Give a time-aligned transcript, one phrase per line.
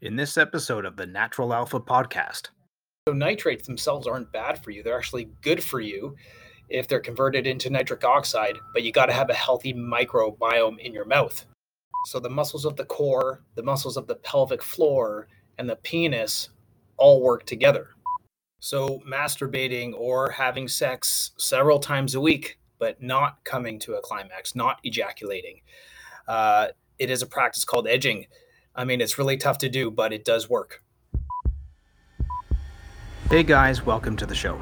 [0.00, 2.50] in this episode of the Natural Alpha Podcast.
[3.08, 4.82] So, nitrates themselves aren't bad for you.
[4.82, 6.14] They're actually good for you
[6.68, 10.92] if they're converted into nitric oxide, but you got to have a healthy microbiome in
[10.92, 11.44] your mouth.
[12.06, 15.26] So, the muscles of the core, the muscles of the pelvic floor,
[15.58, 16.50] and the penis
[16.96, 17.88] all work together.
[18.60, 24.54] So, masturbating or having sex several times a week, but not coming to a climax,
[24.54, 25.60] not ejaculating.
[26.28, 26.68] Uh,
[27.00, 28.26] it is a practice called edging
[28.78, 30.84] I mean, it's really tough to do, but it does work.
[33.28, 34.56] Hey guys, welcome to the show.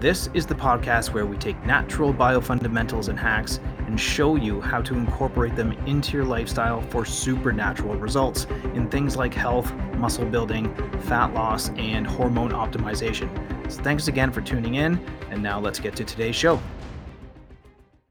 [0.00, 4.80] This is the podcast where we take natural biofundamentals and hacks and show you how
[4.80, 10.74] to incorporate them into your lifestyle for supernatural results in things like health, muscle building,
[11.00, 13.28] fat loss, and hormone optimization.
[13.70, 14.98] So, thanks again for tuning in,
[15.30, 16.58] and now let's get to today's show.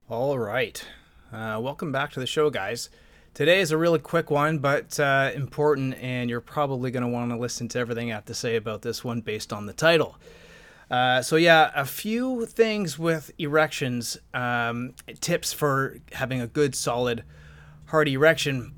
[0.08, 0.86] All right.
[1.34, 2.92] Uh, welcome back to the show, guys.
[3.38, 7.30] Today is a really quick one, but uh, important, and you're probably going to want
[7.30, 10.18] to listen to everything I have to say about this one based on the title.
[10.90, 17.24] Uh, so, yeah, a few things with erections, um, tips for having a good, solid,
[17.86, 18.74] hard erection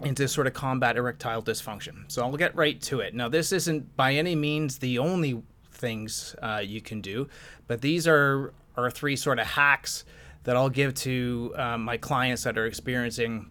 [0.00, 2.04] and to sort of combat erectile dysfunction.
[2.06, 3.12] So, I'll get right to it.
[3.12, 7.28] Now, this isn't by any means the only things uh, you can do,
[7.66, 10.04] but these are, are three sort of hacks
[10.44, 13.50] that I'll give to um, my clients that are experiencing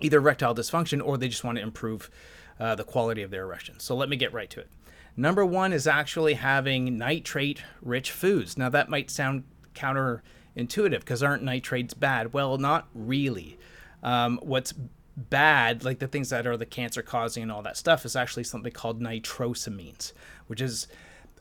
[0.00, 2.10] either erectile dysfunction or they just want to improve
[2.58, 3.80] uh, the quality of their erection.
[3.80, 4.68] So let me get right to it.
[5.16, 8.56] Number one is actually having nitrate rich foods.
[8.56, 12.32] Now, that might sound counterintuitive because aren't nitrates bad?
[12.32, 13.58] Well, not really.
[14.02, 14.72] Um, what's
[15.16, 18.44] bad, like the things that are the cancer causing and all that stuff, is actually
[18.44, 20.12] something called nitrosamines,
[20.46, 20.86] which is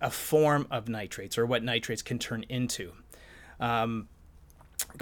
[0.02, 2.92] a form of nitrates or what nitrates can turn into.
[3.60, 4.08] Um,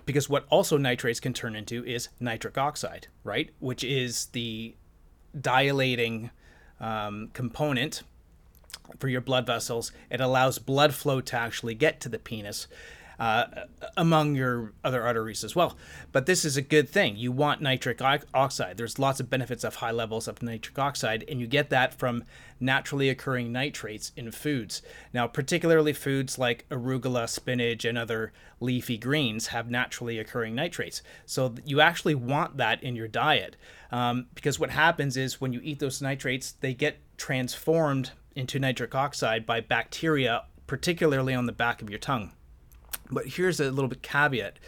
[0.05, 3.49] because what also nitrates can turn into is nitric oxide, right?
[3.59, 4.75] Which is the
[5.39, 6.31] dilating
[6.80, 8.03] um, component
[8.99, 9.91] for your blood vessels.
[10.09, 12.67] It allows blood flow to actually get to the penis
[13.20, 13.46] uh,
[13.96, 15.78] among your other arteries as well.
[16.11, 17.16] But this is a good thing.
[17.16, 18.02] You want nitric
[18.33, 18.78] oxide.
[18.78, 22.23] There's lots of benefits of high levels of nitric oxide, and you get that from
[22.60, 24.82] naturally occurring nitrates in foods.
[25.14, 31.02] Now, particularly foods like arugula, spinach, and other leafy greens have naturally occurring nitrates.
[31.26, 33.56] So you actually want that in your diet
[33.92, 38.94] um, because what happens is when you eat those nitrates, they get transformed into nitric
[38.94, 42.32] oxide by bacteria, particularly on the back of your tongue.
[43.12, 44.60] But here's a little bit caveat.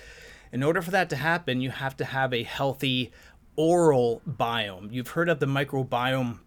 [0.51, 3.11] In order for that to happen, you have to have a healthy
[3.55, 4.91] oral biome.
[4.91, 6.39] You've heard of the microbiome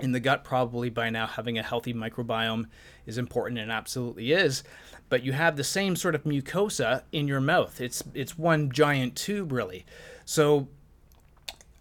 [0.00, 1.26] in the gut probably by now.
[1.26, 2.66] Having a healthy microbiome
[3.06, 4.64] is important and absolutely is.
[5.08, 7.80] But you have the same sort of mucosa in your mouth.
[7.80, 9.84] It's it's one giant tube really.
[10.24, 10.68] So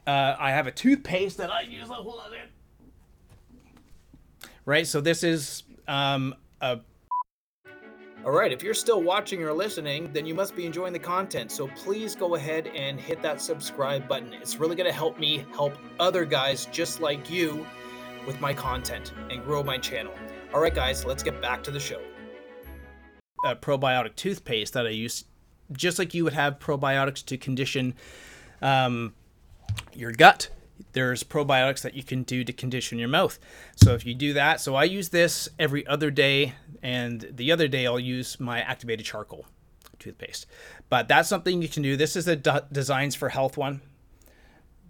[0.08, 1.88] uh, i have a toothpaste that i use
[4.66, 4.88] right?
[4.88, 6.79] So this is um, a
[8.23, 11.51] all right, if you're still watching or listening, then you must be enjoying the content.
[11.51, 14.31] So please go ahead and hit that subscribe button.
[14.33, 17.65] It's really going to help me help other guys just like you
[18.27, 20.13] with my content and grow my channel.
[20.53, 21.99] All right, guys, let's get back to the show.
[23.43, 25.25] A probiotic toothpaste that I use,
[25.71, 27.95] just like you would have probiotics to condition
[28.61, 29.15] um,
[29.93, 30.49] your gut
[30.93, 33.39] there's probiotics that you can do to condition your mouth.
[33.75, 37.67] So if you do that, so I use this every other day, and the other
[37.67, 39.45] day I'll use my activated charcoal
[39.99, 40.45] toothpaste.
[40.89, 41.95] But that's something you can do.
[41.95, 43.81] This is the D- Designs for Health one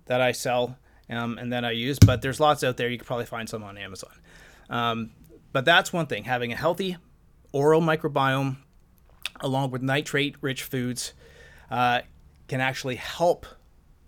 [0.06, 0.78] that I sell
[1.10, 2.90] um, and that I use, but there's lots out there.
[2.90, 4.14] You can probably find some on Amazon.
[4.70, 5.12] Um,
[5.52, 6.98] but that's one thing having a healthy
[7.52, 8.58] oral microbiome
[9.42, 11.14] along with nitrate rich foods
[11.70, 12.02] uh,
[12.48, 13.46] can actually help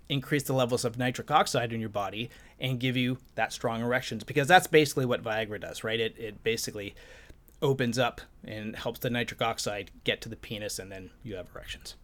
[0.08, 4.24] increase the levels of nitric oxide in your body and give you that strong erections
[4.24, 5.98] because that's basically what Viagra does, right?
[5.98, 6.94] It, it basically
[7.62, 11.48] opens up and helps the nitric oxide get to the penis and then you have
[11.54, 11.94] erections.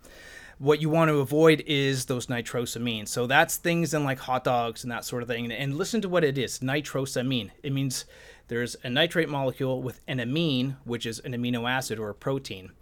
[0.58, 3.08] What you want to avoid is those nitrosamines.
[3.08, 5.50] So that's things in like hot dogs and that sort of thing.
[5.50, 7.50] And listen to what it is nitrosamine.
[7.62, 8.04] It means
[8.48, 12.72] there's a nitrate molecule with an amine, which is an amino acid or a protein.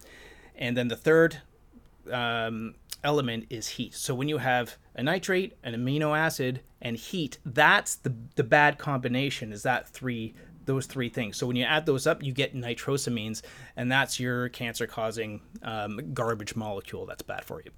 [0.57, 1.43] And then the third
[2.13, 2.75] um,
[3.05, 3.95] element is heat.
[3.95, 8.79] So when you have a nitrate, an amino acid, and heat, that's the the bad
[8.79, 9.53] combination.
[9.53, 10.35] Is that three
[10.65, 11.37] those three things.
[11.37, 13.43] So when you add those up, you get nitrosamines,
[13.77, 17.71] and that's your cancer-causing um, garbage molecule that's bad for you.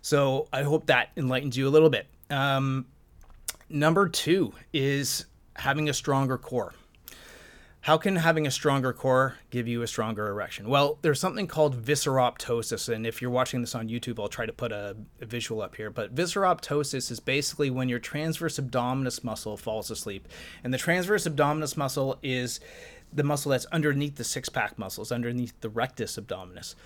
[0.00, 2.06] So I hope that enlightens you a little bit.
[2.30, 2.86] Um,
[3.68, 5.26] number two is
[5.56, 6.72] having a stronger core.
[7.82, 10.68] How can having a stronger core give you a stronger erection?
[10.68, 14.52] Well, there's something called visceroptosis, and if you're watching this on YouTube, I'll try to
[14.52, 15.90] put a, a, visual up here.
[15.90, 20.28] But visceroptosis is basically when your transverse abdominis muscle falls asleep,
[20.62, 22.60] and the transverse abdominis muscle is
[23.12, 26.76] the muscle that's underneath the six-pack muscles, underneath the rectus abdominis.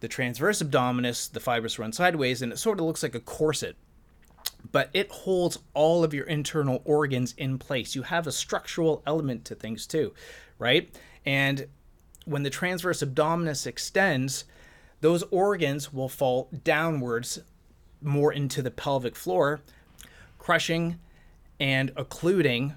[0.00, 3.76] The transverse abdominis, the fibers run sideways, and it sort of looks like a corset
[4.72, 7.94] but it holds all of your internal organs in place.
[7.94, 10.12] You have a structural element to things too
[10.58, 10.90] right?
[11.24, 11.66] And
[12.24, 14.44] when the transverse abdominis extends,
[15.00, 17.40] those organs will fall downwards
[18.02, 19.60] more into the pelvic floor,
[20.38, 20.98] crushing
[21.58, 22.74] and occluding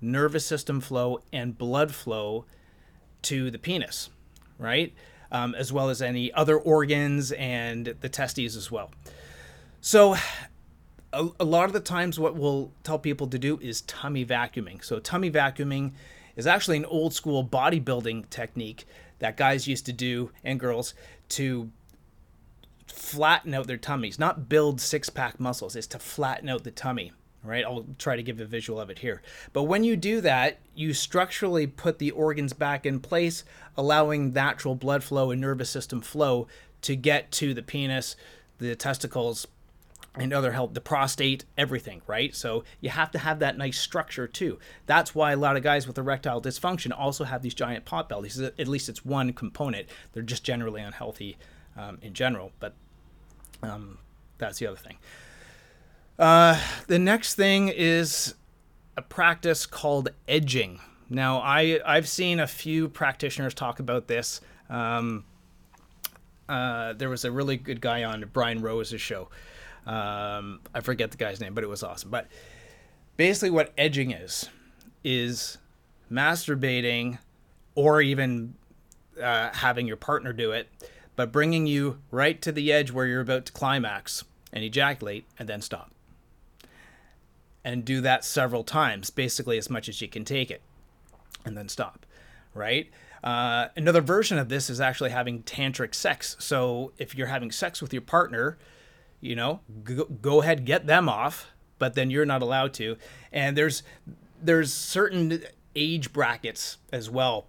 [0.00, 2.44] nervous system flow and blood flow
[3.22, 4.10] to the penis,
[4.58, 4.94] right?
[5.32, 8.90] Um, as well as any other organs and the testes as well.
[9.80, 10.16] So,
[11.16, 14.84] a, a lot of the times, what we'll tell people to do is tummy vacuuming.
[14.84, 15.92] So, tummy vacuuming
[16.36, 18.86] is actually an old school bodybuilding technique
[19.18, 20.94] that guys used to do and girls
[21.30, 21.70] to
[22.86, 27.12] flatten out their tummies, not build six pack muscles, is to flatten out the tummy.
[27.42, 29.22] Right, I'll try to give a visual of it here.
[29.52, 33.44] But when you do that, you structurally put the organs back in place,
[33.76, 36.48] allowing natural blood flow and nervous system flow
[36.82, 38.16] to get to the penis,
[38.58, 39.46] the testicles,
[40.18, 42.34] and other health, the prostate, everything, right?
[42.34, 44.58] So you have to have that nice structure too.
[44.86, 48.40] That's why a lot of guys with erectile dysfunction also have these giant pot bellies.
[48.40, 49.88] At least it's one component.
[50.12, 51.36] They're just generally unhealthy
[51.76, 52.74] um, in general, but
[53.62, 53.98] um,
[54.38, 54.96] that's the other thing.
[56.18, 58.34] Uh, the next thing is
[58.96, 60.80] a practice called edging.
[61.10, 64.40] Now, I I've seen a few practitioners talk about this.
[64.70, 65.24] Um,
[66.48, 69.28] uh, there was a really good guy on Brian Rose's show
[69.86, 72.10] um, I forget the guy's name, but it was awesome.
[72.10, 72.26] But
[73.16, 74.48] basically, what edging is
[75.04, 75.58] is
[76.10, 77.18] masturbating
[77.74, 78.54] or even
[79.22, 80.68] uh, having your partner do it,
[81.14, 85.48] but bringing you right to the edge where you're about to climax and ejaculate and
[85.48, 85.92] then stop.
[87.64, 90.62] And do that several times, basically as much as you can take it,
[91.44, 92.06] and then stop,
[92.54, 92.88] right?
[93.24, 96.36] Uh, another version of this is actually having tantric sex.
[96.38, 98.56] So if you're having sex with your partner,
[99.20, 101.46] you know go, go ahead get them off
[101.78, 102.96] but then you're not allowed to.
[103.32, 103.82] And there's
[104.42, 105.42] there's certain
[105.74, 107.46] age brackets as well.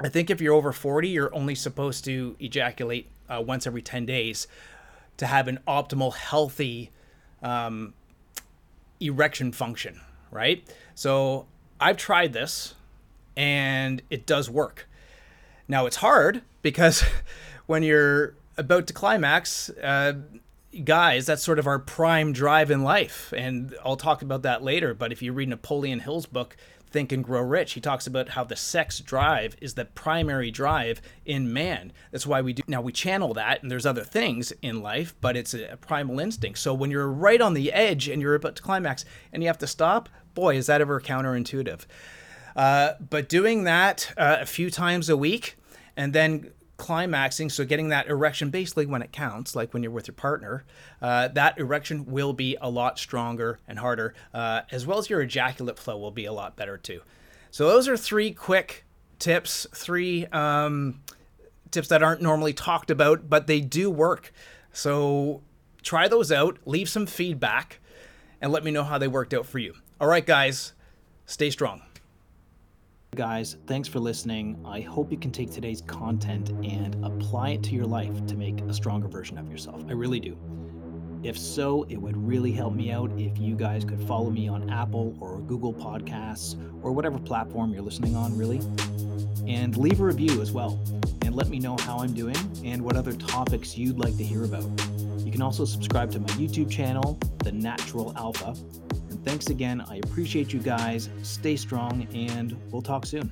[0.00, 4.06] I think if you're over 40 you're only supposed to ejaculate uh, once every 10
[4.06, 4.46] days
[5.16, 6.90] to have an optimal healthy
[7.42, 7.94] um,
[9.00, 10.00] erection function
[10.30, 10.64] right?
[10.94, 11.46] So
[11.80, 12.74] i've tried this
[13.36, 14.88] and it does work.
[15.68, 17.04] Now it's hard because
[17.66, 20.14] when you're about to climax uh,
[20.84, 23.32] guys, that's sort of our prime drive in life.
[23.36, 24.94] And I'll talk about that later.
[24.94, 26.56] But if you read Napoleon Hill's book,
[26.90, 31.02] Think and Grow Rich, he talks about how the sex drive is the primary drive
[31.24, 31.92] in man.
[32.10, 32.62] That's why we do.
[32.66, 36.58] Now, we channel that, and there's other things in life, but it's a primal instinct.
[36.58, 39.58] So when you're right on the edge and you're about to climax and you have
[39.58, 41.84] to stop, boy, is that ever counterintuitive.
[42.56, 45.56] Uh, but doing that uh, a few times a week
[45.96, 50.08] and then climaxing, so getting that erection basically when it counts, like when you're with
[50.08, 50.64] your partner,
[51.02, 55.20] uh, that erection will be a lot stronger and harder, uh, as well as your
[55.20, 57.02] ejaculate flow will be a lot better too.
[57.50, 58.84] So those are three quick
[59.18, 61.00] tips, three um,
[61.70, 64.32] tips that aren't normally talked about, but they do work.
[64.72, 65.42] So
[65.82, 67.80] try those out, leave some feedback,
[68.40, 69.74] and let me know how they worked out for you.
[70.00, 70.74] All right, guys,
[71.26, 71.82] stay strong.
[73.18, 74.56] Guys, thanks for listening.
[74.64, 78.60] I hope you can take today's content and apply it to your life to make
[78.60, 79.82] a stronger version of yourself.
[79.88, 80.38] I really do.
[81.24, 84.70] If so, it would really help me out if you guys could follow me on
[84.70, 88.60] Apple or Google Podcasts or whatever platform you're listening on, really.
[89.48, 90.80] And leave a review as well.
[91.22, 94.44] And let me know how I'm doing and what other topics you'd like to hear
[94.44, 94.70] about.
[95.24, 98.54] You can also subscribe to my YouTube channel, The Natural Alpha,
[99.28, 99.84] Thanks again.
[99.86, 101.10] I appreciate you guys.
[101.22, 103.30] Stay strong, and we'll talk soon.